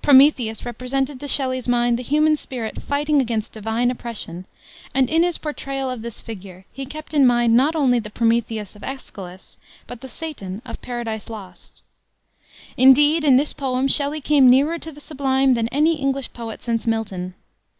[0.00, 4.44] Prometheus represented to Shelley's mind the human spirit fighting against divine oppression,
[4.94, 8.76] and in his portrayal of this figure, he kept in mind not only the Prometheus
[8.76, 9.56] of Aeschylus,
[9.88, 11.82] but the Satan of Paradise Lost.
[12.76, 16.86] Indeed, in this poem, Shelley came nearer to the sublime than any English poet since
[16.86, 17.34] Milton.